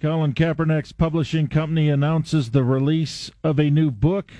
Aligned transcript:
Colin 0.00 0.32
Kaepernick's 0.32 0.92
publishing 0.92 1.46
company 1.46 1.90
announces 1.90 2.50
the 2.50 2.64
release 2.64 3.30
of 3.44 3.60
a 3.60 3.68
new 3.68 3.90
book. 3.90 4.32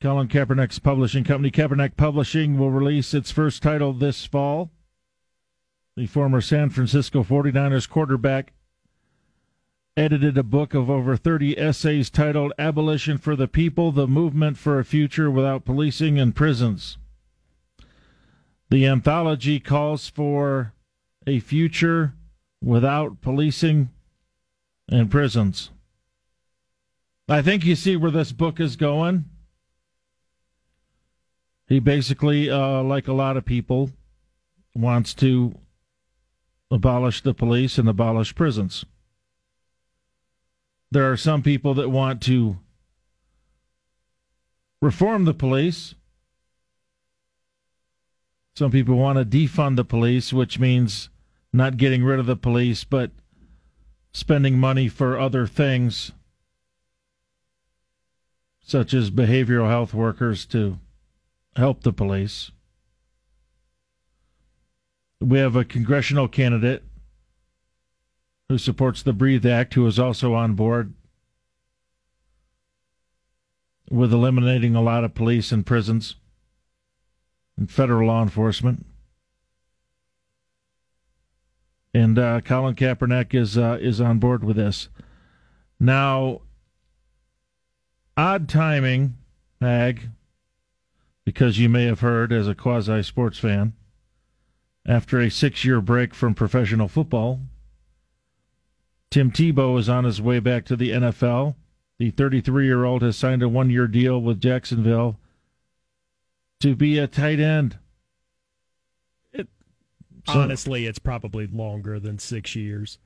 Colin 0.00 0.28
Kaepernick's 0.28 0.78
publishing 0.78 1.24
company, 1.24 1.50
Kaepernick 1.50 1.96
Publishing, 1.96 2.56
will 2.56 2.70
release 2.70 3.14
its 3.14 3.32
first 3.32 3.64
title 3.64 3.92
this 3.92 4.24
fall. 4.26 4.70
The 5.96 6.06
former 6.06 6.40
San 6.40 6.70
Francisco 6.70 7.24
49ers 7.24 7.88
quarterback 7.88 8.52
edited 9.96 10.38
a 10.38 10.44
book 10.44 10.72
of 10.72 10.88
over 10.88 11.16
30 11.16 11.58
essays 11.58 12.08
titled 12.08 12.52
Abolition 12.56 13.18
for 13.18 13.34
the 13.34 13.48
People 13.48 13.90
The 13.90 14.06
Movement 14.06 14.56
for 14.56 14.78
a 14.78 14.84
Future 14.84 15.32
Without 15.32 15.64
Policing 15.64 16.20
and 16.20 16.34
Prisons. 16.34 16.96
The 18.70 18.86
anthology 18.86 19.58
calls 19.58 20.08
for 20.08 20.74
a 21.26 21.40
future 21.40 22.14
without 22.62 23.20
policing 23.20 23.90
and 24.88 25.10
prisons. 25.10 25.70
I 27.28 27.42
think 27.42 27.64
you 27.64 27.74
see 27.74 27.96
where 27.96 28.10
this 28.10 28.32
book 28.32 28.60
is 28.60 28.76
going. 28.76 29.24
He 31.66 31.78
basically, 31.78 32.50
uh, 32.50 32.82
like 32.82 33.08
a 33.08 33.14
lot 33.14 33.36
of 33.36 33.46
people, 33.46 33.90
wants 34.74 35.14
to 35.14 35.54
abolish 36.70 37.22
the 37.22 37.32
police 37.32 37.78
and 37.78 37.88
abolish 37.88 38.34
prisons. 38.34 38.84
There 40.90 41.10
are 41.10 41.16
some 41.16 41.42
people 41.42 41.74
that 41.74 41.88
want 41.88 42.20
to 42.22 42.58
reform 44.82 45.24
the 45.24 45.34
police. 45.34 45.94
Some 48.54 48.70
people 48.70 48.96
want 48.96 49.18
to 49.18 49.24
defund 49.24 49.76
the 49.76 49.84
police, 49.84 50.32
which 50.32 50.58
means 50.58 51.08
not 51.52 51.78
getting 51.78 52.04
rid 52.04 52.20
of 52.20 52.26
the 52.26 52.36
police, 52.36 52.84
but 52.84 53.10
spending 54.14 54.58
money 54.58 54.88
for 54.88 55.18
other 55.18 55.44
things, 55.46 56.12
such 58.62 58.94
as 58.94 59.10
behavioral 59.10 59.68
health 59.68 59.92
workers 59.92 60.46
to 60.46 60.78
help 61.56 61.82
the 61.82 61.92
police. 61.92 62.52
We 65.20 65.38
have 65.38 65.56
a 65.56 65.64
congressional 65.64 66.28
candidate 66.28 66.84
who 68.48 68.56
supports 68.56 69.02
the 69.02 69.12
Breathe 69.12 69.44
Act, 69.44 69.74
who 69.74 69.86
is 69.86 69.98
also 69.98 70.32
on 70.32 70.54
board 70.54 70.94
with 73.90 74.12
eliminating 74.12 74.76
a 74.76 74.82
lot 74.82 75.02
of 75.02 75.14
police 75.14 75.50
and 75.50 75.66
prisons 75.66 76.14
and 77.56 77.70
federal 77.70 78.08
law 78.08 78.22
enforcement. 78.22 78.86
And 81.94 82.18
uh, 82.18 82.40
Colin 82.40 82.74
Kaepernick 82.74 83.34
is 83.34 83.56
uh, 83.56 83.78
is 83.80 84.00
on 84.00 84.18
board 84.18 84.42
with 84.42 84.56
this. 84.56 84.88
Now, 85.78 86.40
odd 88.16 88.48
timing, 88.48 89.16
Hag, 89.60 90.08
because 91.24 91.58
you 91.58 91.68
may 91.68 91.84
have 91.84 92.00
heard 92.00 92.32
as 92.32 92.48
a 92.48 92.54
quasi 92.54 93.02
sports 93.04 93.38
fan, 93.38 93.74
after 94.86 95.20
a 95.20 95.30
six 95.30 95.64
year 95.64 95.80
break 95.80 96.14
from 96.14 96.34
professional 96.34 96.88
football, 96.88 97.40
Tim 99.10 99.30
Tebow 99.30 99.78
is 99.78 99.88
on 99.88 100.02
his 100.04 100.20
way 100.20 100.40
back 100.40 100.64
to 100.66 100.76
the 100.76 100.90
NFL. 100.90 101.54
The 101.98 102.10
33 102.10 102.66
year 102.66 102.84
old 102.84 103.02
has 103.02 103.16
signed 103.16 103.42
a 103.42 103.48
one 103.48 103.70
year 103.70 103.86
deal 103.86 104.20
with 104.20 104.40
Jacksonville 104.40 105.18
to 106.60 106.74
be 106.74 106.98
a 106.98 107.06
tight 107.06 107.38
end. 107.38 107.78
So, 110.26 110.40
honestly, 110.40 110.86
it's 110.86 110.98
probably 110.98 111.46
longer 111.46 112.00
than 112.00 112.18
six 112.18 112.56
years. 112.56 112.98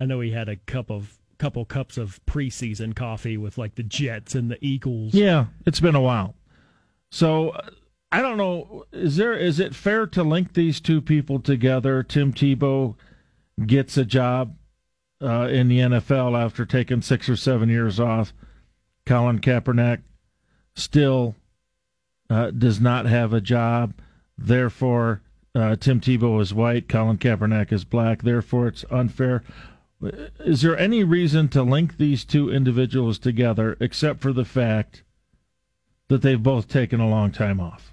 I 0.00 0.06
know 0.06 0.20
he 0.20 0.30
had 0.30 0.48
a 0.48 0.56
cup 0.56 0.90
of 0.90 1.18
couple 1.38 1.64
cups 1.64 1.98
of 1.98 2.20
preseason 2.24 2.94
coffee 2.94 3.36
with 3.36 3.58
like 3.58 3.74
the 3.74 3.82
Jets 3.82 4.34
and 4.34 4.50
the 4.50 4.64
Eagles. 4.64 5.12
Yeah, 5.12 5.46
it's 5.66 5.80
been 5.80 5.96
a 5.96 6.00
while. 6.00 6.36
So 7.10 7.56
I 8.12 8.22
don't 8.22 8.36
know. 8.36 8.84
Is 8.92 9.16
there 9.16 9.32
is 9.32 9.58
it 9.58 9.74
fair 9.74 10.06
to 10.08 10.22
link 10.22 10.52
these 10.52 10.80
two 10.80 11.00
people 11.00 11.40
together? 11.40 12.02
Tim 12.02 12.32
Tebow 12.32 12.94
gets 13.66 13.96
a 13.96 14.04
job 14.04 14.54
uh, 15.22 15.48
in 15.50 15.68
the 15.68 15.78
NFL 15.78 16.38
after 16.38 16.66
taking 16.66 17.00
six 17.02 17.28
or 17.28 17.36
seven 17.36 17.68
years 17.68 17.98
off. 17.98 18.32
Colin 19.06 19.40
Kaepernick 19.40 20.02
still 20.74 21.34
uh, 22.28 22.50
does 22.50 22.80
not 22.80 23.06
have 23.06 23.32
a 23.32 23.40
job. 23.40 23.94
Therefore, 24.36 25.21
uh, 25.54 25.76
Tim 25.76 26.00
Tebow 26.00 26.40
is 26.40 26.54
white, 26.54 26.88
Colin 26.88 27.18
Kaepernick 27.18 27.72
is 27.72 27.84
black. 27.84 28.22
Therefore, 28.22 28.68
it's 28.68 28.84
unfair. 28.90 29.42
Is 30.40 30.62
there 30.62 30.76
any 30.76 31.04
reason 31.04 31.48
to 31.50 31.62
link 31.62 31.96
these 31.96 32.24
two 32.24 32.50
individuals 32.50 33.18
together 33.18 33.76
except 33.78 34.20
for 34.20 34.32
the 34.32 34.44
fact 34.44 35.02
that 36.08 36.22
they've 36.22 36.42
both 36.42 36.68
taken 36.68 37.00
a 37.00 37.08
long 37.08 37.30
time 37.30 37.60
off? 37.60 37.92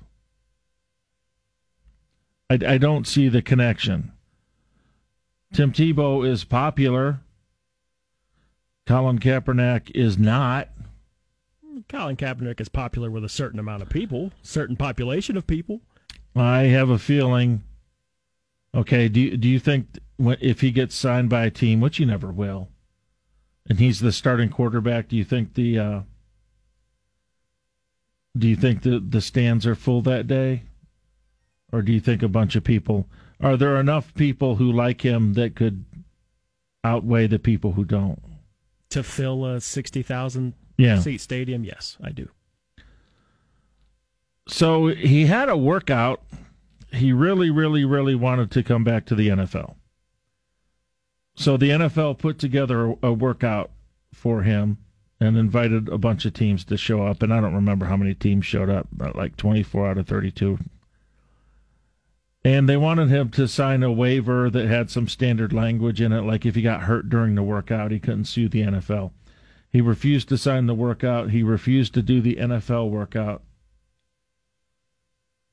I, 2.49 2.59
I 2.65 2.77
don't 2.77 3.05
see 3.05 3.29
the 3.29 3.41
connection. 3.41 4.11
Tim 5.53 5.71
Tebow 5.71 6.27
is 6.27 6.43
popular. 6.43 7.19
Colin 8.87 9.19
Kaepernick 9.19 9.91
is 9.93 10.17
not. 10.17 10.69
Colin 11.87 12.15
Kaepernick 12.15 12.59
is 12.59 12.69
popular 12.69 13.11
with 13.11 13.23
a 13.23 13.29
certain 13.29 13.59
amount 13.59 13.81
of 13.81 13.89
people, 13.89 14.31
certain 14.41 14.75
population 14.75 15.37
of 15.37 15.45
people. 15.45 15.81
I 16.35 16.63
have 16.63 16.89
a 16.89 16.99
feeling. 16.99 17.63
Okay, 18.73 19.09
do 19.09 19.19
you, 19.19 19.37
do 19.37 19.47
you 19.47 19.59
think 19.59 19.99
if 20.19 20.61
he 20.61 20.71
gets 20.71 20.95
signed 20.95 21.29
by 21.29 21.45
a 21.45 21.51
team, 21.51 21.81
which 21.81 21.97
he 21.97 22.05
never 22.05 22.31
will, 22.31 22.69
and 23.67 23.79
he's 23.79 23.99
the 23.99 24.11
starting 24.11 24.49
quarterback, 24.49 25.07
do 25.07 25.15
you 25.15 25.23
think 25.23 25.55
the 25.55 25.79
uh, 25.79 25.99
do 28.37 28.47
you 28.47 28.55
think 28.55 28.83
the 28.83 28.99
the 28.99 29.21
stands 29.21 29.65
are 29.65 29.75
full 29.75 30.01
that 30.03 30.27
day, 30.27 30.63
or 31.71 31.81
do 31.81 31.91
you 31.91 31.99
think 31.99 32.21
a 32.21 32.27
bunch 32.27 32.55
of 32.55 32.63
people? 32.63 33.07
Are 33.41 33.57
there 33.57 33.77
enough 33.77 34.13
people 34.15 34.55
who 34.57 34.71
like 34.71 35.01
him 35.01 35.33
that 35.33 35.55
could 35.55 35.85
outweigh 36.83 37.27
the 37.27 37.39
people 37.39 37.71
who 37.73 37.85
don't? 37.85 38.21
To 38.91 39.03
fill 39.03 39.45
a 39.45 39.61
sixty 39.61 40.03
thousand 40.03 40.53
yeah. 40.77 40.99
seat 40.99 41.21
stadium, 41.21 41.63
yes, 41.63 41.97
I 42.03 42.11
do. 42.11 42.29
So 44.49 44.87
he 44.87 45.25
had 45.25 45.49
a 45.49 45.57
workout. 45.57 46.21
He 46.91 47.13
really, 47.13 47.49
really, 47.49 47.85
really 47.85 48.15
wanted 48.15 48.51
to 48.51 48.63
come 48.63 48.83
back 48.83 49.05
to 49.05 49.15
the 49.15 49.29
NFL. 49.29 49.75
So 51.35 51.55
the 51.55 51.69
NFL 51.69 52.17
put 52.17 52.39
together 52.39 52.95
a 53.01 53.13
workout 53.13 53.71
for 54.13 54.41
him 54.41 54.77
and 55.19 55.37
invited 55.37 55.87
a 55.87 55.97
bunch 55.97 56.25
of 56.25 56.33
teams 56.33 56.65
to 56.65 56.77
show 56.77 57.03
up. 57.03 57.21
And 57.21 57.33
I 57.33 57.39
don't 57.39 57.53
remember 57.53 57.85
how 57.85 57.97
many 57.97 58.13
teams 58.13 58.45
showed 58.45 58.69
up, 58.69 58.87
but 58.91 59.15
like 59.15 59.37
24 59.37 59.91
out 59.91 59.97
of 59.97 60.07
32 60.07 60.57
and 62.43 62.69
they 62.69 62.77
wanted 62.77 63.09
him 63.09 63.29
to 63.29 63.47
sign 63.47 63.83
a 63.83 63.91
waiver 63.91 64.49
that 64.49 64.67
had 64.67 64.89
some 64.89 65.07
standard 65.07 65.51
language 65.51 65.99
in 65.99 66.13
it, 66.13 66.21
like 66.21 66.45
if 66.45 66.55
he 66.55 66.61
got 66.61 66.83
hurt 66.83 67.09
during 67.09 67.35
the 67.35 67.43
workout, 67.43 67.91
he 67.91 67.99
couldn't 67.99 68.25
sue 68.25 68.47
the 68.47 68.61
NFL. 68.61 69.11
He 69.69 69.81
refused 69.81 70.29
to 70.29 70.37
sign 70.37 70.65
the 70.65 70.73
workout. 70.73 71.31
He 71.31 71.43
refused 71.43 71.93
to 71.93 72.01
do 72.01 72.21
the 72.21 72.37
NFL 72.37 72.89
workout. 72.89 73.43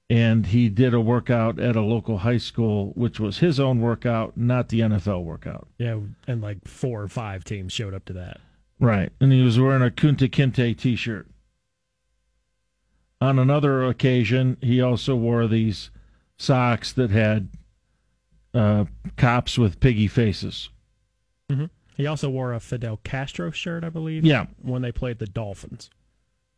And 0.09 0.47
he 0.47 0.69
did 0.69 0.95
a 0.95 1.01
workout 1.01 1.59
at 1.59 1.75
a 1.75 1.81
local 1.81 2.19
high 2.19 2.39
school, 2.39 2.93
which 2.95 3.19
was 3.19 3.39
his 3.39 3.59
own 3.59 3.81
workout, 3.81 4.37
not 4.37 4.69
the 4.69 4.81
NFL 4.81 5.25
workout. 5.25 5.67
Yeah, 5.79 5.99
and 6.29 6.41
like 6.41 6.67
four 6.69 7.03
or 7.03 7.09
five 7.09 7.43
teams 7.43 7.73
showed 7.73 7.93
up 7.93 8.05
to 8.05 8.13
that. 8.13 8.41
Right. 8.79 9.11
And 9.21 9.33
he 9.33 9.43
was 9.43 9.59
wearing 9.59 9.83
a 9.83 9.91
Kunta 9.91 10.29
Kinte 10.31 10.77
t 10.77 10.97
shirt. 10.97 11.27
On 13.21 13.39
another 13.39 13.83
occasion, 13.85 14.59
he 14.61 14.81
also 14.81 15.17
wore 15.17 15.47
these 15.47 15.91
socks 16.37 16.93
that 16.93 17.11
had 17.11 17.49
uh, 18.53 18.85
cops 19.17 19.59
with 19.59 19.81
piggy 19.81 20.07
faces. 20.07 20.69
Mm-hmm. 21.51 21.67
He 21.97 22.07
also 22.07 22.29
wore 22.29 22.53
a 22.53 22.61
Fidel 22.61 23.01
Castro 23.05 23.51
shirt, 23.51 23.85
I 23.85 23.89
believe. 23.89 24.25
Yeah, 24.25 24.47
when 24.61 24.83
they 24.83 24.93
played 24.93 25.19
the 25.19 25.27
Dolphins, 25.27 25.89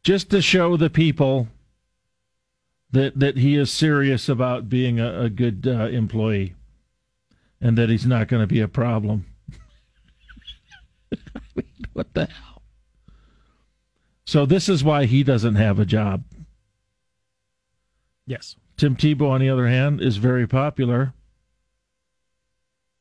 just 0.03 0.31
to 0.31 0.43
show 0.43 0.77
the 0.77 0.91
people 0.91 1.47
that 2.91 3.19
that 3.19 3.37
he 3.37 3.57
is 3.57 3.73
serious 3.73 4.29
about 4.29 4.69
being 4.69 4.99
a, 4.99 5.23
a 5.23 5.31
good 5.31 5.67
uh, 5.67 5.89
employee, 5.89 6.55
and 7.61 7.77
that 7.77 7.89
he's 7.91 8.07
not 8.07 8.29
going 8.29 8.43
to 8.43 8.47
be 8.47 8.61
a 8.61 8.69
problem. 8.69 9.27
what 11.93 12.13
the 12.15 12.27
hell? 12.27 12.63
So 14.25 14.45
this 14.45 14.69
is 14.69 14.85
why 14.85 15.07
he 15.07 15.23
doesn't 15.23 15.55
have 15.55 15.79
a 15.79 15.87
job. 15.87 16.23
Yes. 18.27 18.57
Tim 18.77 18.95
Tebow, 18.95 19.31
on 19.31 19.41
the 19.41 19.49
other 19.49 19.67
hand, 19.67 20.01
is 20.01 20.19
very 20.19 20.47
popular. 20.47 21.15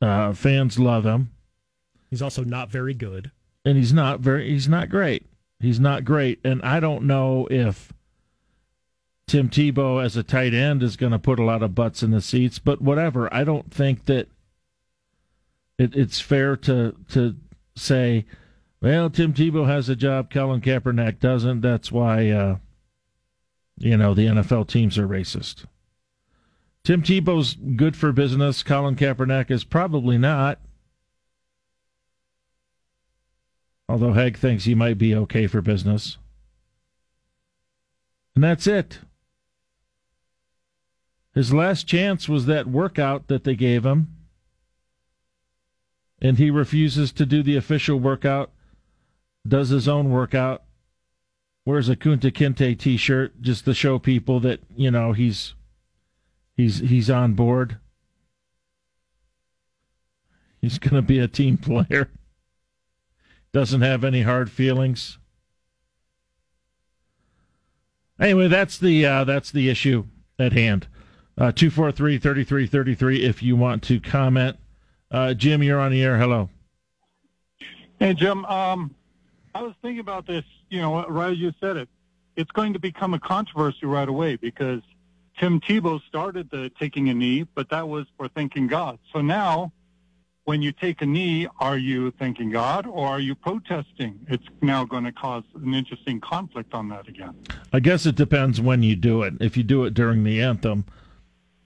Uh, 0.00 0.32
fans 0.32 0.78
love 0.78 1.04
him. 1.04 1.30
He's 2.10 2.22
also 2.22 2.44
not 2.44 2.70
very 2.70 2.94
good, 2.94 3.30
and 3.64 3.76
he's 3.76 3.92
not 3.92 4.20
very. 4.20 4.48
He's 4.48 4.68
not 4.68 4.88
great. 4.88 5.26
He's 5.60 5.78
not 5.78 6.04
great, 6.04 6.40
and 6.44 6.62
I 6.62 6.80
don't 6.80 7.04
know 7.04 7.46
if 7.50 7.92
Tim 9.28 9.48
Tebow 9.48 10.02
as 10.02 10.16
a 10.16 10.22
tight 10.22 10.54
end 10.54 10.82
is 10.82 10.96
going 10.96 11.12
to 11.12 11.18
put 11.18 11.38
a 11.38 11.44
lot 11.44 11.62
of 11.62 11.74
butts 11.74 12.02
in 12.02 12.10
the 12.10 12.20
seats. 12.20 12.58
But 12.58 12.80
whatever, 12.80 13.32
I 13.32 13.44
don't 13.44 13.72
think 13.72 14.06
that 14.06 14.28
it, 15.78 15.94
it's 15.94 16.20
fair 16.20 16.56
to 16.56 16.96
to 17.10 17.36
say, 17.76 18.26
well, 18.80 19.10
Tim 19.10 19.32
Tebow 19.32 19.66
has 19.66 19.88
a 19.88 19.96
job, 19.96 20.30
Colin 20.30 20.60
Kaepernick 20.60 21.20
doesn't. 21.20 21.60
That's 21.60 21.92
why, 21.92 22.30
uh, 22.30 22.56
you 23.78 23.96
know, 23.96 24.14
the 24.14 24.26
NFL 24.26 24.68
teams 24.68 24.98
are 24.98 25.08
racist. 25.08 25.64
Tim 26.84 27.02
Tebow's 27.02 27.54
good 27.54 27.96
for 27.96 28.12
business. 28.12 28.62
Colin 28.62 28.96
Kaepernick 28.96 29.50
is 29.50 29.64
probably 29.64 30.16
not. 30.16 30.58
Although 33.88 34.12
Heg 34.12 34.36
thinks 34.36 34.64
he 34.64 34.74
might 34.74 34.98
be 34.98 35.14
okay 35.14 35.46
for 35.46 35.60
business. 35.60 36.18
And 38.34 38.44
that's 38.44 38.66
it. 38.66 39.00
His 41.38 41.54
last 41.54 41.86
chance 41.86 42.28
was 42.28 42.46
that 42.46 42.66
workout 42.66 43.28
that 43.28 43.44
they 43.44 43.54
gave 43.54 43.86
him. 43.86 44.12
And 46.20 46.36
he 46.36 46.50
refuses 46.50 47.12
to 47.12 47.24
do 47.24 47.44
the 47.44 47.54
official 47.54 48.00
workout, 48.00 48.50
does 49.46 49.68
his 49.68 49.86
own 49.86 50.10
workout, 50.10 50.64
wears 51.64 51.88
a 51.88 51.94
Kunta 51.94 52.32
Kinte 52.32 52.76
t 52.76 52.96
shirt 52.96 53.40
just 53.40 53.64
to 53.66 53.72
show 53.72 54.00
people 54.00 54.40
that, 54.40 54.58
you 54.74 54.90
know, 54.90 55.12
he's 55.12 55.54
he's 56.56 56.80
he's 56.80 57.08
on 57.08 57.34
board. 57.34 57.78
He's 60.60 60.78
gonna 60.80 61.02
be 61.02 61.20
a 61.20 61.28
team 61.28 61.56
player. 61.56 62.10
Doesn't 63.52 63.82
have 63.82 64.02
any 64.02 64.22
hard 64.22 64.50
feelings. 64.50 65.18
Anyway, 68.18 68.48
that's 68.48 68.76
the 68.76 69.06
uh, 69.06 69.22
that's 69.22 69.52
the 69.52 69.68
issue 69.68 70.06
at 70.36 70.52
hand. 70.52 70.88
Uh, 71.38 71.52
243 71.52 72.18
3333 72.18 73.24
if 73.24 73.44
you 73.44 73.54
want 73.54 73.80
to 73.84 74.00
comment. 74.00 74.56
Uh, 75.10 75.32
Jim, 75.34 75.62
you're 75.62 75.78
on 75.78 75.92
the 75.92 76.02
air. 76.02 76.18
Hello. 76.18 76.48
Hey, 78.00 78.14
Jim. 78.14 78.44
Um, 78.46 78.92
I 79.54 79.62
was 79.62 79.74
thinking 79.80 80.00
about 80.00 80.26
this. 80.26 80.44
You 80.68 80.80
know, 80.80 81.06
right 81.06 81.30
as 81.30 81.38
you 81.38 81.52
said 81.60 81.76
it, 81.76 81.88
it's 82.34 82.50
going 82.50 82.72
to 82.72 82.80
become 82.80 83.14
a 83.14 83.20
controversy 83.20 83.86
right 83.86 84.08
away 84.08 84.34
because 84.34 84.82
Tim 85.38 85.60
Tebow 85.60 86.00
started 86.08 86.50
the 86.50 86.70
taking 86.78 87.08
a 87.08 87.14
knee, 87.14 87.46
but 87.54 87.70
that 87.70 87.88
was 87.88 88.06
for 88.16 88.28
thanking 88.28 88.66
God. 88.66 88.98
So 89.12 89.20
now, 89.20 89.72
when 90.44 90.60
you 90.60 90.72
take 90.72 91.02
a 91.02 91.06
knee, 91.06 91.46
are 91.60 91.78
you 91.78 92.10
thanking 92.18 92.50
God 92.50 92.86
or 92.86 93.06
are 93.06 93.20
you 93.20 93.36
protesting? 93.36 94.18
It's 94.28 94.46
now 94.60 94.84
going 94.84 95.04
to 95.04 95.12
cause 95.12 95.44
an 95.54 95.72
interesting 95.72 96.20
conflict 96.20 96.74
on 96.74 96.88
that 96.88 97.06
again. 97.06 97.34
I 97.72 97.78
guess 97.78 98.06
it 98.06 98.16
depends 98.16 98.60
when 98.60 98.82
you 98.82 98.96
do 98.96 99.22
it. 99.22 99.34
If 99.40 99.56
you 99.56 99.62
do 99.62 99.84
it 99.84 99.94
during 99.94 100.24
the 100.24 100.42
anthem, 100.42 100.84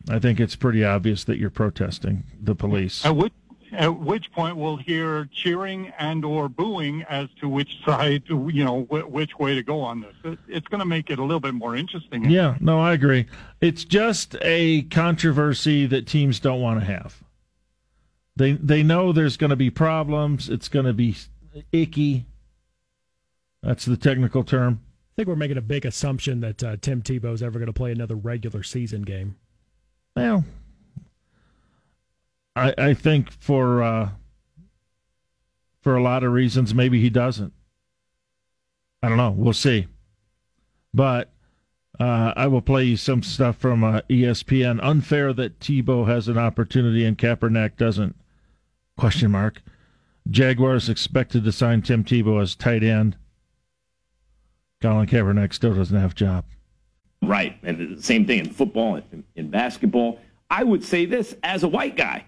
I 0.08 0.18
think 0.18 0.40
it's 0.40 0.56
pretty 0.56 0.84
obvious 0.84 1.24
that 1.24 1.38
you're 1.38 1.50
protesting 1.50 2.24
the 2.40 2.54
police. 2.54 3.04
At 3.04 3.16
which, 3.16 3.32
at 3.72 3.98
which 4.00 4.30
point 4.32 4.56
we'll 4.56 4.76
hear 4.76 5.28
cheering 5.32 5.92
and 5.98 6.24
or 6.24 6.48
booing 6.48 7.02
as 7.04 7.28
to 7.40 7.48
which 7.48 7.82
side, 7.84 8.24
you 8.28 8.64
know, 8.64 8.82
which 8.82 9.38
way 9.38 9.54
to 9.54 9.62
go 9.62 9.80
on 9.80 10.00
this. 10.00 10.36
It's 10.48 10.66
going 10.68 10.80
to 10.80 10.86
make 10.86 11.10
it 11.10 11.18
a 11.18 11.22
little 11.22 11.40
bit 11.40 11.54
more 11.54 11.76
interesting. 11.76 12.28
Yeah, 12.28 12.56
no, 12.60 12.80
I 12.80 12.92
agree. 12.92 13.26
It's 13.60 13.84
just 13.84 14.36
a 14.42 14.82
controversy 14.82 15.86
that 15.86 16.06
teams 16.06 16.40
don't 16.40 16.60
want 16.60 16.80
to 16.80 16.86
have. 16.86 17.22
They 18.34 18.52
they 18.52 18.82
know 18.82 19.12
there's 19.12 19.36
going 19.36 19.50
to 19.50 19.56
be 19.56 19.70
problems. 19.70 20.48
It's 20.48 20.68
going 20.68 20.86
to 20.86 20.94
be 20.94 21.16
icky. 21.70 22.26
That's 23.62 23.84
the 23.84 23.96
technical 23.96 24.42
term. 24.42 24.80
I 25.12 25.12
think 25.16 25.28
we're 25.28 25.36
making 25.36 25.58
a 25.58 25.62
big 25.62 25.84
assumption 25.84 26.40
that 26.40 26.64
uh, 26.64 26.76
Tim 26.80 27.02
Tebow's 27.02 27.42
ever 27.42 27.58
going 27.58 27.66
to 27.66 27.72
play 27.72 27.92
another 27.92 28.16
regular 28.16 28.62
season 28.62 29.02
game. 29.02 29.36
Well, 30.14 30.44
I 32.54 32.74
I 32.76 32.94
think 32.94 33.30
for 33.30 33.82
uh, 33.82 34.10
for 35.80 35.96
a 35.96 36.02
lot 36.02 36.24
of 36.24 36.32
reasons, 36.32 36.74
maybe 36.74 37.00
he 37.00 37.10
doesn't. 37.10 37.52
I 39.02 39.08
don't 39.08 39.18
know. 39.18 39.30
We'll 39.30 39.52
see. 39.52 39.88
But 40.94 41.32
uh, 41.98 42.32
I 42.36 42.46
will 42.46 42.62
play 42.62 42.84
you 42.84 42.96
some 42.96 43.22
stuff 43.22 43.56
from 43.56 43.82
uh, 43.82 44.00
ESPN. 44.08 44.78
Unfair 44.82 45.32
that 45.32 45.58
Tebow 45.58 46.06
has 46.06 46.28
an 46.28 46.38
opportunity 46.38 47.04
and 47.04 47.18
Kaepernick 47.18 47.76
doesn't. 47.76 48.16
Question 48.96 49.30
mark. 49.32 49.62
Jaguars 50.30 50.88
expected 50.88 51.44
to 51.44 51.52
sign 51.52 51.82
Tim 51.82 52.04
Tebow 52.04 52.40
as 52.40 52.54
tight 52.54 52.84
end. 52.84 53.16
Colin 54.80 55.06
Kaepernick 55.06 55.52
still 55.52 55.74
doesn't 55.74 55.98
have 55.98 56.12
a 56.12 56.14
job. 56.14 56.44
Right. 57.22 57.56
And 57.62 57.96
the 57.96 58.02
same 58.02 58.26
thing 58.26 58.40
in 58.40 58.50
football 58.50 58.96
and 58.96 59.24
in 59.36 59.48
basketball. 59.48 60.18
I 60.50 60.64
would 60.64 60.84
say 60.84 61.06
this 61.06 61.34
as 61.42 61.62
a 61.62 61.68
white 61.68 61.96
guy 61.96 62.26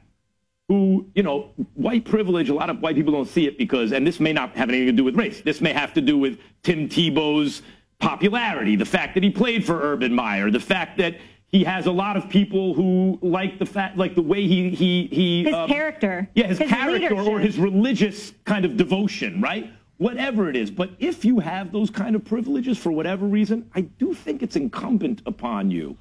who, 0.69 1.06
you 1.14 1.23
know, 1.23 1.50
white 1.75 2.05
privilege, 2.05 2.49
a 2.49 2.55
lot 2.55 2.70
of 2.70 2.81
white 2.81 2.96
people 2.96 3.12
don't 3.12 3.29
see 3.29 3.46
it 3.46 3.58
because, 3.58 3.93
and 3.93 4.06
this 4.06 4.19
may 4.19 4.32
not 4.32 4.56
have 4.56 4.70
anything 4.70 4.87
to 4.87 4.93
do 4.93 5.05
with 5.05 5.17
race. 5.17 5.43
This 5.43 5.61
may 5.61 5.73
have 5.73 5.93
to 5.94 6.00
do 6.00 6.17
with 6.17 6.38
Tim 6.62 6.88
Tebow's 6.88 7.62
popularity, 7.99 8.76
the 8.76 8.85
fact 8.85 9.14
that 9.14 9.23
he 9.23 9.31
played 9.31 9.64
for 9.64 9.81
Urban 9.81 10.14
Meyer, 10.14 10.50
the 10.50 10.61
fact 10.61 10.96
that 10.99 11.17
he 11.49 11.64
has 11.64 11.87
a 11.87 11.93
lot 11.93 12.17
of 12.17 12.29
people 12.29 12.75
who 12.75 13.19
like 13.23 13.58
the 13.58 13.67
fact, 13.67 13.96
like 13.96 14.14
the 14.14 14.23
way 14.23 14.46
he 14.46 14.70
he 14.70 15.06
he 15.06 15.44
his 15.44 15.55
um, 15.55 15.69
character, 15.69 16.29
yeah, 16.35 16.46
his, 16.46 16.58
his 16.58 16.69
character 16.69 17.14
leadership. 17.14 17.29
or 17.29 17.38
his 17.38 17.58
religious 17.58 18.32
kind 18.44 18.64
of 18.64 18.76
devotion, 18.76 19.41
right? 19.41 19.70
Whatever 20.05 20.51
it 20.51 20.55
is. 20.55 20.71
But 20.71 20.91
if 20.99 21.25
you 21.25 21.39
have 21.39 21.73
those 21.73 21.89
kind 21.89 22.15
of 22.15 22.27
privileges 22.27 22.77
for 22.77 22.93
whatever 22.93 23.25
reason, 23.25 23.71
I 23.75 23.81
do 23.81 24.12
think 24.12 24.43
it's 24.43 24.55
incumbent 24.55 25.23
upon 25.25 25.71
you 25.71 25.97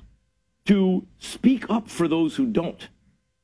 to 0.65 1.07
speak 1.19 1.69
up 1.69 1.87
for 1.87 2.09
those 2.09 2.35
who 2.35 2.47
don't. 2.47 2.89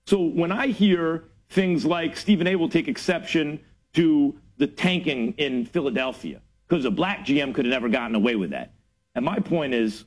So 0.05 0.21
when 0.21 0.51
I 0.51 0.67
hear 0.67 1.23
things 1.47 1.85
like 1.85 2.17
Stephen 2.17 2.45
A 2.45 2.57
will 2.57 2.67
take 2.67 2.89
exception 2.89 3.61
to 3.93 4.37
the 4.57 4.67
tanking 4.67 5.33
in 5.37 5.65
Philadelphia 5.65 6.41
because 6.67 6.83
a 6.83 6.91
black 6.91 7.25
GM 7.25 7.55
could 7.55 7.63
have 7.63 7.71
never 7.71 7.87
gotten 7.87 8.15
away 8.15 8.35
with 8.35 8.49
that. 8.49 8.73
And 9.15 9.23
my 9.23 9.39
point 9.39 9.73
is, 9.73 10.03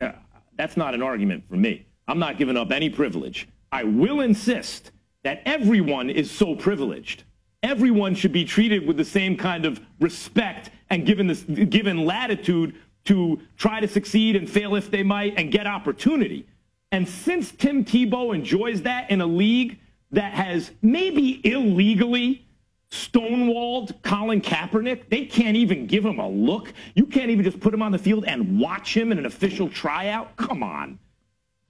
uh, 0.00 0.12
that's 0.56 0.76
not 0.76 0.94
an 0.94 1.02
argument 1.02 1.42
for 1.48 1.56
me. 1.56 1.84
I'm 2.06 2.20
not 2.20 2.38
giving 2.38 2.56
up 2.56 2.70
any 2.70 2.90
privilege. 2.90 3.48
I 3.72 3.82
will 3.82 4.20
insist 4.20 4.92
that 5.24 5.42
everyone 5.46 6.10
is 6.10 6.30
so 6.30 6.54
privileged 6.54 7.24
everyone 7.62 8.14
should 8.14 8.32
be 8.32 8.44
treated 8.44 8.86
with 8.86 8.96
the 8.96 9.04
same 9.04 9.36
kind 9.36 9.64
of 9.64 9.80
respect 10.00 10.70
and 10.88 11.06
given 11.06 11.26
this 11.26 11.42
given 11.42 12.04
latitude 12.04 12.74
to 13.04 13.40
try 13.56 13.80
to 13.80 13.88
succeed 13.88 14.36
and 14.36 14.48
fail 14.48 14.74
if 14.74 14.90
they 14.90 15.02
might 15.02 15.34
and 15.38 15.50
get 15.52 15.66
opportunity. 15.66 16.46
And 16.92 17.08
since 17.08 17.52
Tim 17.52 17.84
Tebow 17.84 18.34
enjoys 18.34 18.82
that 18.82 19.10
in 19.10 19.20
a 19.20 19.26
league 19.26 19.78
that 20.10 20.32
has 20.32 20.72
maybe 20.82 21.40
illegally 21.44 22.46
stonewalled 22.90 24.02
Colin 24.02 24.40
Kaepernick, 24.40 25.08
they 25.08 25.24
can't 25.24 25.56
even 25.56 25.86
give 25.86 26.04
him 26.04 26.18
a 26.18 26.28
look. 26.28 26.72
You 26.94 27.06
can't 27.06 27.30
even 27.30 27.44
just 27.44 27.60
put 27.60 27.72
him 27.72 27.82
on 27.82 27.92
the 27.92 27.98
field 27.98 28.24
and 28.26 28.58
watch 28.58 28.96
him 28.96 29.12
in 29.12 29.18
an 29.18 29.26
official 29.26 29.68
tryout. 29.68 30.36
Come 30.36 30.62
on. 30.62 30.98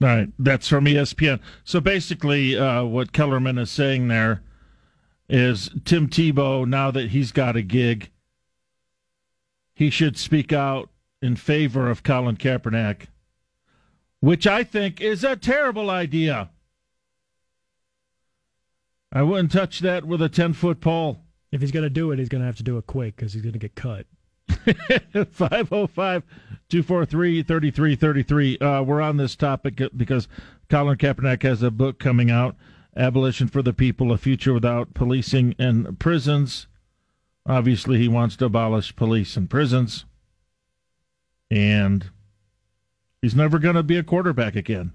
All 0.01 0.07
right, 0.07 0.29
that's 0.39 0.67
from 0.67 0.85
ESPN. 0.85 1.39
So 1.63 1.79
basically, 1.79 2.57
uh, 2.57 2.83
what 2.83 3.13
Kellerman 3.13 3.59
is 3.59 3.69
saying 3.69 4.07
there 4.07 4.41
is 5.31 5.69
Tim 5.85 6.09
Tebow, 6.09 6.67
now 6.67 6.91
that 6.91 7.11
he's 7.11 7.31
got 7.31 7.55
a 7.55 7.61
gig, 7.61 8.11
he 9.73 9.89
should 9.89 10.17
speak 10.17 10.51
out 10.51 10.89
in 11.21 11.37
favor 11.37 11.89
of 11.89 12.03
Colin 12.03 12.35
Kaepernick, 12.35 13.03
which 14.19 14.45
I 14.45 14.63
think 14.63 14.99
is 14.99 15.23
a 15.23 15.37
terrible 15.37 15.89
idea. 15.89 16.49
I 19.13 19.23
wouldn't 19.23 19.51
touch 19.51 19.79
that 19.79 20.05
with 20.05 20.21
a 20.21 20.29
10 20.29 20.53
foot 20.53 20.81
pole. 20.81 21.19
If 21.51 21.61
he's 21.61 21.71
going 21.71 21.83
to 21.83 21.89
do 21.89 22.11
it, 22.11 22.19
he's 22.19 22.29
going 22.29 22.41
to 22.41 22.45
have 22.45 22.57
to 22.57 22.63
do 22.63 22.77
it 22.77 22.85
quick 22.85 23.15
because 23.15 23.33
he's 23.33 23.41
going 23.41 23.53
to 23.53 23.59
get 23.59 23.75
cut. 23.75 24.05
505 25.31 26.23
243 26.69 27.43
3333. 27.43 28.57
Uh, 28.57 28.81
we're 28.83 29.01
on 29.01 29.15
this 29.17 29.35
topic 29.37 29.81
because 29.95 30.27
Colin 30.69 30.97
Kaepernick 30.97 31.43
has 31.43 31.63
a 31.63 31.71
book 31.71 31.99
coming 31.99 32.29
out. 32.29 32.55
Abolition 32.95 33.47
for 33.47 33.61
the 33.61 33.73
People, 33.73 34.11
A 34.11 34.17
Future 34.17 34.53
Without 34.53 34.93
Policing 34.93 35.55
and 35.57 35.97
Prisons. 35.99 36.67
Obviously, 37.45 37.97
he 37.97 38.07
wants 38.07 38.35
to 38.37 38.45
abolish 38.45 38.95
police 38.95 39.35
and 39.35 39.49
prisons. 39.49 40.05
And 41.49 42.09
he's 43.21 43.35
never 43.35 43.59
going 43.59 43.75
to 43.75 43.83
be 43.83 43.97
a 43.97 44.03
quarterback 44.03 44.55
again. 44.55 44.91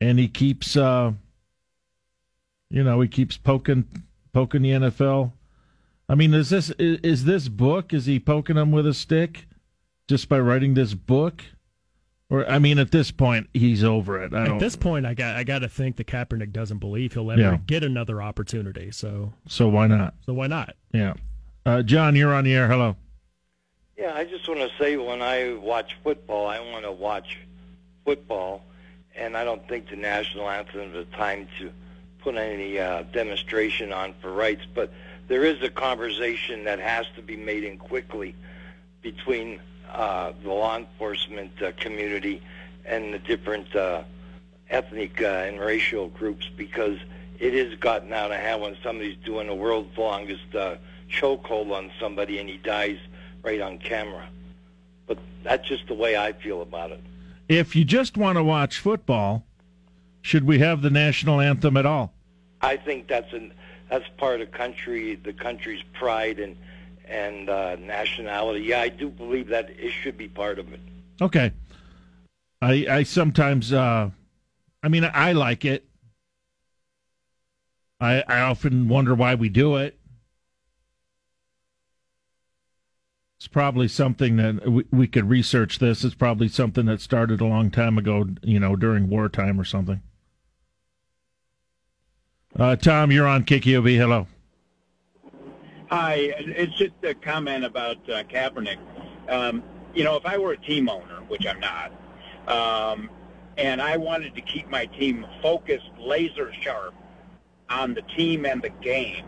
And 0.00 0.18
he 0.18 0.28
keeps, 0.28 0.76
uh, 0.76 1.12
you 2.70 2.84
know, 2.84 3.00
he 3.00 3.08
keeps 3.08 3.36
poking, 3.36 3.86
poking 4.32 4.62
the 4.62 4.70
NFL. 4.70 5.32
I 6.08 6.14
mean, 6.14 6.34
is 6.34 6.50
this 6.50 6.70
is, 6.70 6.98
is 7.02 7.24
this 7.24 7.48
book? 7.48 7.92
Is 7.92 8.06
he 8.06 8.18
poking 8.20 8.56
them 8.56 8.72
with 8.72 8.86
a 8.86 8.94
stick 8.94 9.46
just 10.08 10.28
by 10.28 10.38
writing 10.38 10.74
this 10.74 10.94
book? 10.94 11.42
Or 12.32 12.48
I 12.48 12.58
mean, 12.58 12.78
at 12.78 12.90
this 12.90 13.10
point, 13.10 13.50
he's 13.52 13.84
over 13.84 14.22
it. 14.22 14.32
at 14.32 14.58
this 14.58 14.74
point, 14.74 15.04
I 15.04 15.12
got 15.12 15.36
I 15.36 15.44
got 15.44 15.58
to 15.58 15.68
think 15.68 15.96
that 15.96 16.06
Kaepernick 16.06 16.50
doesn't 16.50 16.78
believe 16.78 17.12
he'll 17.12 17.30
ever 17.30 17.40
yeah. 17.42 17.58
get 17.66 17.84
another 17.84 18.22
opportunity. 18.22 18.90
So 18.90 19.34
so 19.46 19.68
why 19.68 19.86
not? 19.86 20.14
So 20.24 20.32
why 20.32 20.46
not? 20.46 20.74
Yeah, 20.94 21.12
uh, 21.66 21.82
John, 21.82 22.16
you're 22.16 22.32
on 22.32 22.44
the 22.44 22.54
air. 22.54 22.68
Hello. 22.68 22.96
Yeah, 23.98 24.14
I 24.14 24.24
just 24.24 24.48
want 24.48 24.60
to 24.60 24.70
say 24.78 24.96
when 24.96 25.20
I 25.20 25.52
watch 25.52 25.98
football, 26.02 26.46
I 26.46 26.58
want 26.58 26.86
to 26.86 26.90
watch 26.90 27.38
football, 28.06 28.64
and 29.14 29.36
I 29.36 29.44
don't 29.44 29.68
think 29.68 29.90
the 29.90 29.96
national 29.96 30.48
anthem 30.48 30.80
is 30.80 30.92
the 30.94 31.16
time 31.16 31.48
to 31.58 31.70
put 32.20 32.36
any 32.36 32.78
uh, 32.78 33.02
demonstration 33.12 33.92
on 33.92 34.14
for 34.22 34.32
rights. 34.32 34.62
But 34.74 34.90
there 35.28 35.44
is 35.44 35.62
a 35.62 35.68
conversation 35.68 36.64
that 36.64 36.78
has 36.78 37.04
to 37.16 37.20
be 37.20 37.36
made 37.36 37.62
in 37.62 37.76
quickly 37.76 38.34
between 39.02 39.60
uh, 39.92 40.32
the 40.42 40.48
law 40.48 40.76
enforcement 40.76 41.50
uh, 41.62 41.72
community 41.78 42.42
and 42.84 43.14
the 43.14 43.18
different 43.18 43.74
uh, 43.76 44.02
ethnic 44.70 45.20
uh, 45.22 45.26
and 45.26 45.60
racial 45.60 46.08
groups 46.08 46.48
because 46.56 46.98
it 47.38 47.54
has 47.54 47.78
gotten 47.78 48.12
out 48.12 48.30
of 48.30 48.38
hand 48.38 48.62
when 48.62 48.76
somebody's 48.82 49.16
doing 49.24 49.46
the 49.46 49.54
world's 49.54 49.96
longest 49.96 50.54
uh, 50.54 50.76
chokehold 51.10 51.72
on 51.72 51.90
somebody 52.00 52.38
and 52.38 52.48
he 52.48 52.56
dies 52.56 52.98
right 53.42 53.60
on 53.60 53.78
camera. 53.78 54.26
But 55.06 55.18
that's 55.42 55.68
just 55.68 55.86
the 55.88 55.94
way 55.94 56.16
I 56.16 56.32
feel 56.32 56.62
about 56.62 56.90
it. 56.90 57.00
If 57.48 57.76
you 57.76 57.84
just 57.84 58.16
want 58.16 58.38
to 58.38 58.44
watch 58.44 58.78
football, 58.78 59.44
should 60.22 60.44
we 60.44 60.60
have 60.60 60.80
the 60.82 60.90
national 60.90 61.40
anthem 61.40 61.76
at 61.76 61.84
all? 61.84 62.12
I 62.60 62.76
think 62.76 63.08
that's 63.08 63.32
an 63.32 63.52
that's 63.90 64.08
part 64.16 64.40
of 64.40 64.52
country 64.52 65.16
the 65.16 65.32
country's 65.32 65.82
pride 65.92 66.38
and 66.38 66.56
and 67.06 67.48
uh, 67.48 67.76
nationality. 67.76 68.60
Yeah, 68.60 68.80
I 68.80 68.88
do 68.88 69.08
believe 69.08 69.48
that 69.48 69.70
it 69.70 69.90
should 69.90 70.16
be 70.16 70.28
part 70.28 70.58
of 70.58 70.72
it. 70.72 70.80
Okay. 71.20 71.52
I 72.60 72.86
I 72.88 73.02
sometimes 73.02 73.72
uh 73.72 74.10
I 74.82 74.88
mean 74.88 75.04
I 75.04 75.32
like 75.32 75.64
it. 75.64 75.84
I 78.00 78.22
I 78.28 78.40
often 78.40 78.88
wonder 78.88 79.14
why 79.14 79.34
we 79.34 79.48
do 79.48 79.76
it. 79.76 79.98
It's 83.38 83.48
probably 83.48 83.88
something 83.88 84.36
that 84.36 84.70
we, 84.70 84.84
we 84.92 85.08
could 85.08 85.28
research 85.28 85.80
this. 85.80 86.04
It's 86.04 86.14
probably 86.14 86.46
something 86.46 86.86
that 86.86 87.00
started 87.00 87.40
a 87.40 87.44
long 87.44 87.72
time 87.72 87.98
ago, 87.98 88.28
you 88.42 88.60
know, 88.60 88.76
during 88.76 89.08
wartime 89.08 89.60
or 89.60 89.64
something. 89.64 90.00
Uh, 92.56 92.76
Tom, 92.76 93.10
you're 93.10 93.26
on 93.26 93.44
KKOB. 93.44 93.96
Hello. 93.96 94.28
Hi, 95.92 96.32
it's 96.38 96.74
just 96.78 96.94
a 97.02 97.12
comment 97.12 97.66
about 97.66 97.98
uh, 98.08 98.22
Kaepernick. 98.22 98.78
Um, 99.28 99.62
you 99.94 100.04
know, 100.04 100.16
if 100.16 100.24
I 100.24 100.38
were 100.38 100.52
a 100.52 100.56
team 100.56 100.88
owner, 100.88 101.20
which 101.28 101.46
I'm 101.46 101.60
not, 101.60 101.92
um, 102.48 103.10
and 103.58 103.82
I 103.82 103.98
wanted 103.98 104.34
to 104.36 104.40
keep 104.40 104.70
my 104.70 104.86
team 104.86 105.26
focused, 105.42 105.90
laser 105.98 106.50
sharp 106.62 106.94
on 107.68 107.92
the 107.92 108.00
team 108.16 108.46
and 108.46 108.62
the 108.62 108.70
game, 108.70 109.26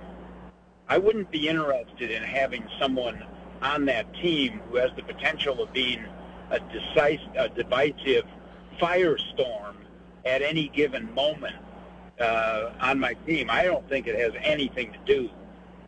I 0.88 0.96
wouldn't 0.96 1.30
be 1.30 1.48
interested 1.48 2.10
in 2.10 2.22
having 2.22 2.66
someone 2.80 3.22
on 3.60 3.84
that 3.84 4.10
team 4.14 4.62
who 4.70 4.78
has 4.78 4.88
the 4.96 5.02
potential 5.02 5.62
of 5.62 5.70
being 5.74 6.02
a, 6.50 6.60
decisive, 6.60 7.28
a 7.36 7.50
divisive 7.50 8.24
firestorm 8.80 9.74
at 10.24 10.40
any 10.40 10.68
given 10.68 11.12
moment 11.12 11.56
uh, 12.18 12.70
on 12.80 13.00
my 13.00 13.12
team. 13.26 13.50
I 13.50 13.64
don't 13.64 13.86
think 13.90 14.06
it 14.06 14.18
has 14.18 14.32
anything 14.42 14.94
to 14.94 14.98
do 15.04 15.28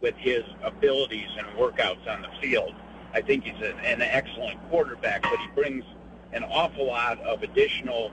with 0.06 0.14
his 0.18 0.44
abilities 0.62 1.28
and 1.36 1.48
workouts 1.58 2.06
on 2.08 2.22
the 2.22 2.28
field. 2.40 2.72
I 3.12 3.20
think 3.20 3.42
he's 3.42 3.56
an, 3.56 3.76
an 3.80 4.02
excellent 4.02 4.56
quarterback, 4.68 5.22
but 5.22 5.36
he 5.40 5.48
brings 5.52 5.84
an 6.32 6.44
awful 6.44 6.86
lot 6.86 7.18
of 7.22 7.42
additional 7.42 8.12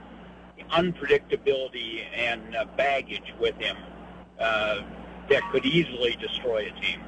unpredictability 0.72 2.04
and 2.12 2.56
uh, 2.56 2.64
baggage 2.76 3.32
with 3.38 3.54
him 3.56 3.76
uh, 4.40 4.80
that 5.30 5.42
could 5.52 5.64
easily 5.64 6.16
destroy 6.20 6.66
a 6.66 6.80
team. 6.80 7.00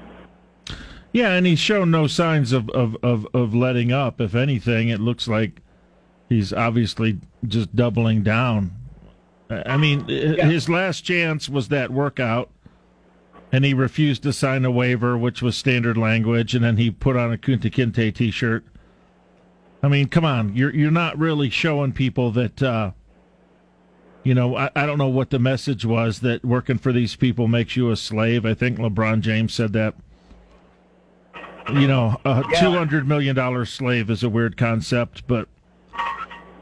Yeah, 1.10 1.32
and 1.32 1.46
he's 1.46 1.58
shown 1.58 1.90
no 1.90 2.06
signs 2.06 2.52
of, 2.52 2.70
of, 2.70 2.96
of, 3.02 3.26
of 3.34 3.56
letting 3.56 3.90
up. 3.90 4.20
If 4.20 4.36
anything, 4.36 4.88
it 4.88 5.00
looks 5.00 5.26
like 5.26 5.62
he's 6.28 6.52
obviously 6.52 7.18
just 7.44 7.74
doubling 7.74 8.22
down. 8.22 8.70
I 9.50 9.76
mean, 9.76 10.04
yeah. 10.06 10.44
his 10.46 10.68
last 10.68 11.00
chance 11.00 11.48
was 11.48 11.68
that 11.68 11.90
workout, 11.90 12.50
and 13.52 13.64
he 13.64 13.74
refused 13.74 14.22
to 14.24 14.32
sign 14.32 14.64
a 14.64 14.70
waiver, 14.70 15.16
which 15.16 15.42
was 15.42 15.56
standard 15.56 15.96
language, 15.96 16.54
and 16.54 16.64
then 16.64 16.76
he 16.76 16.90
put 16.90 17.16
on 17.16 17.32
a 17.32 17.36
Kunta 17.36 17.70
Kinte 17.70 18.14
T-shirt. 18.14 18.64
I 19.82 19.88
mean, 19.88 20.08
come 20.08 20.24
on, 20.24 20.54
you're 20.56 20.74
you're 20.74 20.90
not 20.90 21.18
really 21.18 21.50
showing 21.50 21.92
people 21.92 22.30
that. 22.32 22.62
Uh, 22.62 22.92
you 24.24 24.34
know, 24.34 24.56
I, 24.56 24.70
I 24.74 24.86
don't 24.86 24.98
know 24.98 25.06
what 25.06 25.30
the 25.30 25.38
message 25.38 25.84
was 25.84 26.18
that 26.20 26.44
working 26.44 26.78
for 26.78 26.92
these 26.92 27.14
people 27.14 27.46
makes 27.46 27.76
you 27.76 27.92
a 27.92 27.96
slave. 27.96 28.44
I 28.44 28.54
think 28.54 28.76
LeBron 28.78 29.20
James 29.20 29.54
said 29.54 29.72
that. 29.74 29.94
You 31.72 31.86
know, 31.86 32.20
a 32.24 32.42
yeah. 32.50 32.60
two 32.60 32.70
hundred 32.72 33.06
million 33.06 33.36
dollar 33.36 33.64
slave 33.64 34.10
is 34.10 34.24
a 34.24 34.28
weird 34.28 34.56
concept, 34.56 35.26
but 35.28 35.48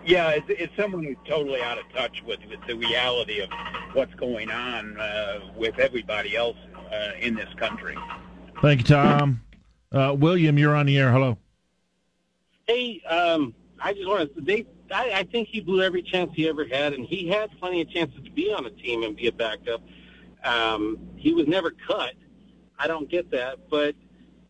yeah, 0.06 0.30
it's, 0.30 0.46
it's 0.48 0.76
someone 0.76 1.04
who's 1.04 1.16
totally 1.26 1.62
out 1.62 1.78
of 1.78 1.84
touch 1.94 2.22
with, 2.26 2.40
with 2.48 2.60
the 2.66 2.74
reality 2.74 3.40
of 3.40 3.48
what's 3.94 4.14
going 4.14 4.50
on 4.50 5.00
uh, 5.00 5.40
with 5.56 5.78
everybody 5.78 6.36
else 6.36 6.56
uh, 6.92 7.12
in 7.20 7.34
this 7.34 7.52
country. 7.56 7.96
Thank 8.60 8.80
you, 8.80 8.86
Tom. 8.86 9.42
Uh, 9.92 10.14
William, 10.18 10.58
you're 10.58 10.74
on 10.74 10.86
the 10.86 10.98
air. 10.98 11.12
Hello. 11.12 11.38
Hey, 12.66 13.00
um, 13.08 13.54
I 13.80 13.92
just 13.92 14.08
want 14.08 14.34
to. 14.34 14.40
They, 14.40 14.66
I, 14.90 15.12
I 15.12 15.22
think 15.24 15.48
he 15.48 15.60
blew 15.60 15.82
every 15.82 16.02
chance 16.02 16.32
he 16.34 16.48
ever 16.48 16.66
had, 16.66 16.92
and 16.94 17.04
he 17.06 17.28
had 17.28 17.50
plenty 17.60 17.80
of 17.80 17.90
chances 17.90 18.22
to 18.24 18.30
be 18.30 18.52
on 18.52 18.66
a 18.66 18.70
team 18.70 19.02
and 19.02 19.16
be 19.16 19.28
a 19.28 19.32
backup. 19.32 19.82
Um, 20.42 20.98
he 21.16 21.32
was 21.32 21.46
never 21.46 21.70
cut. 21.70 22.14
I 22.78 22.86
don't 22.86 23.08
get 23.08 23.30
that, 23.30 23.70
but 23.70 23.94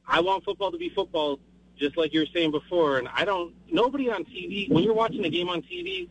I 0.07 0.21
want 0.21 0.45
football 0.45 0.71
to 0.73 0.79
be 0.79 0.88
football 0.91 1.38
just 1.79 1.97
like 1.97 2.12
you 2.12 2.21
were 2.21 2.26
saying 2.33 2.50
before. 2.50 2.99
And 2.99 3.09
I 3.09 3.25
don't, 3.25 3.55
nobody 3.71 4.09
on 4.09 4.25
TV, 4.25 4.71
when 4.71 4.85
you're 4.85 4.95
watching 4.95 5.25
a 5.25 5.31
game 5.31 5.49
on 5.49 5.62
TV, 5.62 6.09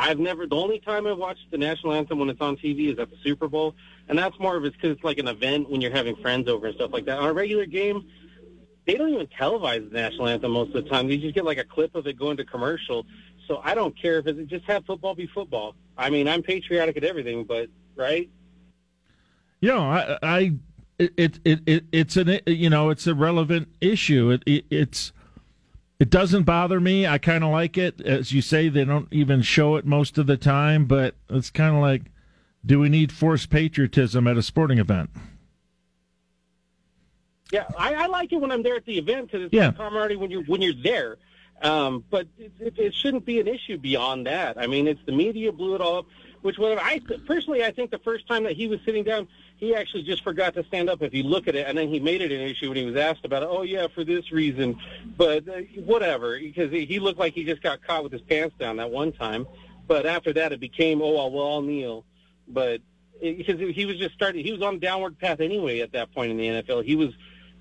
I've 0.00 0.18
never, 0.18 0.46
the 0.46 0.56
only 0.56 0.78
time 0.80 1.06
I've 1.06 1.18
watched 1.18 1.50
the 1.50 1.58
national 1.58 1.92
anthem 1.92 2.18
when 2.18 2.30
it's 2.30 2.40
on 2.40 2.56
TV 2.56 2.90
is 2.90 2.98
at 2.98 3.10
the 3.10 3.16
Super 3.22 3.48
Bowl. 3.48 3.74
And 4.08 4.18
that's 4.18 4.38
more 4.40 4.56
of 4.56 4.64
it's 4.64 4.74
because 4.74 4.92
it's 4.92 5.04
like 5.04 5.18
an 5.18 5.28
event 5.28 5.70
when 5.70 5.82
you're 5.82 5.90
having 5.90 6.16
friends 6.16 6.48
over 6.48 6.66
and 6.66 6.74
stuff 6.74 6.90
like 6.90 7.04
that. 7.04 7.18
On 7.18 7.28
a 7.28 7.32
regular 7.34 7.66
game, 7.66 8.08
they 8.86 8.94
don't 8.94 9.10
even 9.10 9.26
televise 9.26 9.86
the 9.90 9.94
national 9.94 10.28
anthem 10.28 10.52
most 10.52 10.74
of 10.74 10.84
the 10.84 10.90
time. 10.90 11.06
They 11.06 11.18
just 11.18 11.34
get 11.34 11.44
like 11.44 11.58
a 11.58 11.64
clip 11.64 11.94
of 11.94 12.06
it 12.06 12.18
going 12.18 12.38
to 12.38 12.46
commercial. 12.46 13.04
So 13.46 13.60
I 13.62 13.74
don't 13.74 13.96
care 14.00 14.18
if 14.18 14.26
it 14.26 14.46
just 14.46 14.64
have 14.64 14.86
football 14.86 15.14
be 15.14 15.26
football. 15.26 15.74
I 15.98 16.08
mean, 16.08 16.28
I'm 16.28 16.42
patriotic 16.42 16.96
at 16.96 17.04
everything, 17.04 17.44
but 17.44 17.68
right? 17.94 18.30
Yeah, 19.60 19.78
I, 19.78 20.18
I 20.22 20.52
it, 20.98 21.40
it, 21.44 21.60
it, 21.66 21.84
it's 21.92 22.16
an 22.16 22.40
you 22.46 22.70
know 22.70 22.88
it's 22.88 23.06
a 23.06 23.14
relevant 23.14 23.68
issue. 23.82 24.30
It, 24.30 24.42
it 24.46 24.64
it's 24.70 25.12
it 26.00 26.08
doesn't 26.08 26.44
bother 26.44 26.80
me. 26.80 27.06
I 27.06 27.18
kind 27.18 27.44
of 27.44 27.50
like 27.50 27.76
it. 27.76 28.00
As 28.00 28.32
you 28.32 28.40
say, 28.40 28.70
they 28.70 28.86
don't 28.86 29.06
even 29.12 29.42
show 29.42 29.76
it 29.76 29.84
most 29.84 30.16
of 30.16 30.26
the 30.26 30.38
time, 30.38 30.86
but 30.86 31.14
it's 31.28 31.50
kind 31.50 31.76
of 31.76 31.82
like, 31.82 32.04
do 32.64 32.80
we 32.80 32.88
need 32.88 33.12
forced 33.12 33.50
patriotism 33.50 34.26
at 34.26 34.38
a 34.38 34.42
sporting 34.42 34.78
event? 34.78 35.10
Yeah, 37.52 37.66
I, 37.76 37.94
I 37.94 38.06
like 38.06 38.32
it 38.32 38.40
when 38.40 38.50
I'm 38.50 38.62
there 38.62 38.76
at 38.76 38.86
the 38.86 38.96
event 38.96 39.30
because 39.30 39.44
it's 39.44 39.52
yeah. 39.52 39.66
like 39.66 39.76
camaraderie 39.76 40.16
when 40.16 40.30
you're 40.30 40.44
when 40.44 40.62
you're 40.62 40.72
there. 40.82 41.18
Um, 41.62 42.04
but 42.08 42.26
it, 42.38 42.52
it, 42.58 42.78
it 42.78 42.94
shouldn't 42.94 43.26
be 43.26 43.38
an 43.38 43.46
issue 43.46 43.76
beyond 43.76 44.26
that. 44.26 44.56
I 44.56 44.66
mean, 44.66 44.88
it's 44.88 45.00
the 45.04 45.12
media 45.12 45.52
blew 45.52 45.74
it 45.74 45.82
all 45.82 45.98
up. 45.98 46.06
Which, 46.40 46.56
whatever. 46.56 46.80
I 46.80 47.00
personally, 47.26 47.62
I 47.62 47.70
think 47.70 47.90
the 47.90 47.98
first 47.98 48.26
time 48.26 48.44
that 48.44 48.54
he 48.54 48.66
was 48.66 48.80
sitting 48.86 49.04
down, 49.04 49.28
he 49.60 49.74
actually 49.74 50.02
just 50.02 50.24
forgot 50.24 50.54
to 50.54 50.64
stand 50.64 50.88
up 50.88 51.02
if 51.02 51.12
you 51.12 51.22
look 51.22 51.46
at 51.46 51.54
it, 51.54 51.66
and 51.68 51.76
then 51.76 51.88
he 51.88 52.00
made 52.00 52.22
it 52.22 52.32
an 52.32 52.40
issue 52.40 52.68
when 52.68 52.78
he 52.78 52.84
was 52.84 52.96
asked 52.96 53.26
about 53.26 53.42
it. 53.42 53.48
Oh 53.50 53.62
yeah, 53.62 53.86
for 53.94 54.04
this 54.04 54.32
reason, 54.32 54.78
but 55.18 55.46
uh, 55.46 55.60
whatever, 55.84 56.38
because 56.38 56.72
he, 56.72 56.86
he 56.86 56.98
looked 56.98 57.18
like 57.18 57.34
he 57.34 57.44
just 57.44 57.62
got 57.62 57.82
caught 57.82 58.02
with 58.02 58.12
his 58.12 58.22
pants 58.22 58.56
down 58.58 58.78
that 58.78 58.90
one 58.90 59.12
time. 59.12 59.46
But 59.86 60.06
after 60.06 60.32
that, 60.32 60.52
it 60.52 60.60
became 60.60 61.02
oh 61.02 61.28
well, 61.28 61.46
I'll 61.46 61.62
kneel. 61.62 62.06
But 62.48 62.80
because 63.20 63.60
he 63.60 63.84
was 63.84 63.98
just 63.98 64.14
starting, 64.14 64.42
he 64.44 64.50
was 64.50 64.62
on 64.62 64.76
a 64.76 64.78
downward 64.78 65.18
path 65.18 65.40
anyway 65.40 65.80
at 65.80 65.92
that 65.92 66.12
point 66.14 66.30
in 66.30 66.38
the 66.38 66.62
NFL. 66.62 66.84
He 66.84 66.96
was 66.96 67.10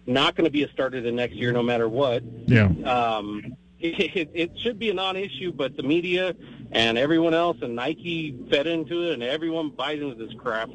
not 0.08 0.36
going 0.36 0.46
to 0.46 0.52
be 0.52 0.64
a 0.64 0.70
starter 0.70 1.02
the 1.02 1.12
next 1.12 1.36
year, 1.36 1.52
no 1.52 1.62
matter 1.62 1.90
what. 1.90 2.24
Yeah. 2.48 2.70
Um, 2.86 3.58
it, 3.80 4.30
it 4.34 4.52
should 4.60 4.80
be 4.80 4.90
a 4.90 4.94
non-issue, 4.94 5.52
but 5.52 5.76
the 5.76 5.84
media 5.84 6.36
and 6.72 6.98
everyone 6.98 7.34
else 7.34 7.58
and 7.62 7.76
Nike 7.76 8.38
fed 8.50 8.68
into 8.68 9.10
it, 9.10 9.14
and 9.14 9.24
everyone 9.24 9.70
buys 9.70 10.02
into 10.02 10.16
this 10.16 10.34
crap. 10.38 10.70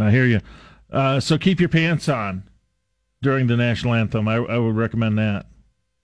I 0.00 0.10
hear 0.10 0.26
you. 0.26 0.40
Uh, 0.90 1.20
so 1.20 1.38
keep 1.38 1.60
your 1.60 1.68
pants 1.68 2.08
on 2.08 2.44
during 3.22 3.46
the 3.46 3.56
national 3.56 3.94
anthem. 3.94 4.28
I, 4.28 4.36
I 4.36 4.58
would 4.58 4.76
recommend 4.76 5.18
that. 5.18 5.46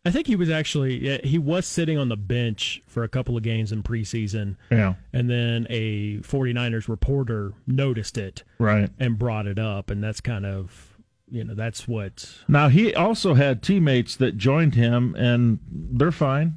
I 0.04 0.10
think 0.10 0.26
he 0.26 0.36
was 0.36 0.48
actually 0.48 1.18
he 1.24 1.36
was 1.38 1.66
sitting 1.66 1.98
on 1.98 2.08
the 2.08 2.16
bench 2.16 2.82
for 2.86 3.02
a 3.02 3.08
couple 3.08 3.36
of 3.36 3.42
games 3.42 3.72
in 3.72 3.82
preseason. 3.82 4.56
Yeah. 4.70 4.94
And 5.12 5.28
then 5.28 5.66
a 5.68 6.18
49ers 6.18 6.88
reporter 6.88 7.52
noticed 7.66 8.16
it. 8.16 8.42
Right. 8.58 8.88
And 8.98 9.18
brought 9.18 9.46
it 9.46 9.58
up 9.58 9.90
and 9.90 10.02
that's 10.02 10.20
kind 10.20 10.46
of 10.46 10.96
you 11.30 11.44
know, 11.44 11.54
that's 11.54 11.86
what 11.86 12.38
Now 12.48 12.68
he 12.68 12.94
also 12.94 13.34
had 13.34 13.62
teammates 13.62 14.16
that 14.16 14.38
joined 14.38 14.76
him 14.76 15.14
and 15.16 15.58
they're 15.70 16.10
fine. 16.10 16.54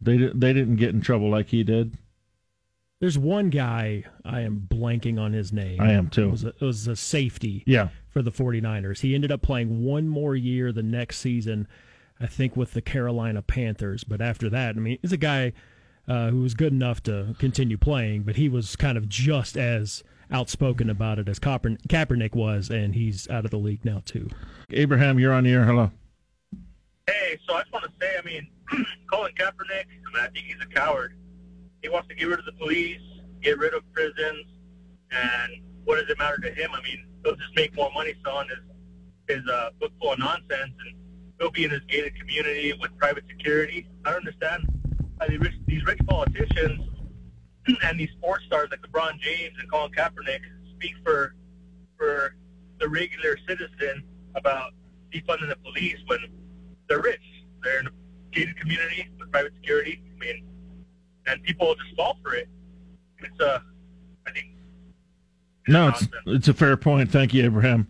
They 0.00 0.16
they 0.16 0.52
didn't 0.54 0.76
get 0.76 0.94
in 0.94 1.02
trouble 1.02 1.28
like 1.28 1.48
he 1.48 1.64
did. 1.64 1.98
There's 3.06 3.16
one 3.16 3.50
guy 3.50 4.02
I 4.24 4.40
am 4.40 4.66
blanking 4.68 5.16
on 5.16 5.32
his 5.32 5.52
name. 5.52 5.80
I 5.80 5.92
am 5.92 6.08
too. 6.08 6.26
It 6.26 6.30
was 6.32 6.42
a, 6.44 6.48
it 6.48 6.60
was 6.60 6.88
a 6.88 6.96
safety. 6.96 7.62
Yeah. 7.64 7.90
For 8.10 8.20
the 8.20 8.32
49ers. 8.32 8.98
He 8.98 9.14
ended 9.14 9.30
up 9.30 9.42
playing 9.42 9.84
one 9.84 10.08
more 10.08 10.34
year 10.34 10.72
the 10.72 10.82
next 10.82 11.18
season, 11.18 11.68
I 12.18 12.26
think, 12.26 12.56
with 12.56 12.72
the 12.72 12.82
Carolina 12.82 13.42
Panthers. 13.42 14.02
But 14.02 14.20
after 14.20 14.50
that, 14.50 14.74
I 14.74 14.80
mean, 14.80 14.98
he's 15.02 15.12
a 15.12 15.16
guy 15.16 15.52
uh, 16.08 16.30
who 16.30 16.40
was 16.40 16.54
good 16.54 16.72
enough 16.72 17.00
to 17.04 17.36
continue 17.38 17.78
playing, 17.78 18.24
but 18.24 18.34
he 18.34 18.48
was 18.48 18.74
kind 18.74 18.98
of 18.98 19.08
just 19.08 19.56
as 19.56 20.02
outspoken 20.32 20.90
about 20.90 21.20
it 21.20 21.28
as 21.28 21.38
Kaepernick, 21.38 21.86
Kaepernick 21.86 22.34
was, 22.34 22.70
and 22.70 22.92
he's 22.92 23.30
out 23.30 23.44
of 23.44 23.52
the 23.52 23.58
league 23.58 23.84
now 23.84 24.02
too. 24.04 24.28
Abraham, 24.70 25.20
you're 25.20 25.32
on 25.32 25.44
the 25.44 25.52
air. 25.52 25.64
Hello. 25.64 25.92
Hey, 27.06 27.38
so 27.46 27.54
I 27.54 27.60
just 27.60 27.72
want 27.72 27.84
to 27.84 27.92
say, 28.00 28.16
I 28.18 28.26
mean, 28.26 28.48
Colin 29.12 29.32
Kaepernick, 29.38 29.84
I 29.84 30.12
mean, 30.12 30.22
I 30.22 30.26
think 30.26 30.46
he's 30.46 30.56
a 30.60 30.74
coward. 30.74 31.14
He 31.82 31.88
wants 31.88 32.08
to 32.08 32.14
get 32.14 32.28
rid 32.28 32.38
of 32.38 32.44
the 32.44 32.52
police, 32.52 33.00
get 33.42 33.58
rid 33.58 33.74
of 33.74 33.82
prisons, 33.92 34.46
and 35.10 35.52
what 35.84 36.00
does 36.00 36.10
it 36.10 36.18
matter 36.18 36.38
to 36.38 36.50
him? 36.50 36.70
I 36.72 36.82
mean, 36.82 37.06
he'll 37.24 37.36
just 37.36 37.54
make 37.54 37.74
more 37.74 37.90
money 37.94 38.14
selling 38.24 38.48
his 38.48 38.58
his 39.28 39.48
uh, 39.48 39.70
book 39.80 39.92
full 40.00 40.12
of 40.12 40.18
nonsense, 40.18 40.72
and 40.84 40.94
he'll 41.38 41.50
be 41.50 41.64
in 41.64 41.70
his 41.70 41.80
gated 41.88 42.18
community 42.18 42.72
with 42.80 42.96
private 42.96 43.24
security. 43.28 43.88
I 44.04 44.10
don't 44.10 44.18
understand 44.18 44.64
how 45.20 45.26
these 45.26 45.40
rich, 45.40 45.54
these 45.66 45.84
rich 45.84 45.98
politicians 46.06 46.88
and 47.82 47.98
these 47.98 48.10
sports 48.10 48.44
stars 48.46 48.68
like 48.70 48.80
LeBron 48.82 49.18
James 49.20 49.54
and 49.58 49.70
Colin 49.70 49.90
Kaepernick 49.92 50.40
speak 50.76 50.94
for 51.04 51.34
for 51.96 52.34
the 52.78 52.88
regular 52.88 53.36
citizen 53.48 54.04
about 54.34 54.72
defunding 55.12 55.48
the 55.48 55.56
police 55.64 55.96
when 56.06 56.18
they're 56.88 57.00
rich. 57.00 57.20
They're 57.62 57.80
in 57.80 57.86
a 57.86 57.90
gated 58.32 58.56
community 58.58 59.08
with 59.18 59.32
private 59.32 59.54
security. 59.54 60.02
I 60.14 60.18
mean, 60.18 60.46
and 61.26 61.42
people 61.42 61.68
will 61.68 61.74
just 61.76 61.94
fall 61.96 62.18
for 62.22 62.34
it. 62.34 62.48
It's 63.18 63.40
a, 63.40 63.62
I 64.26 64.30
think. 64.32 64.48
No, 65.68 65.88
it's 65.88 66.06
it's 66.26 66.48
a 66.48 66.54
fair 66.54 66.76
point. 66.76 67.10
Thank 67.10 67.34
you, 67.34 67.44
Abraham. 67.44 67.88